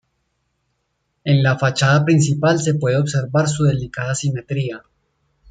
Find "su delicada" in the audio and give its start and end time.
3.47-4.15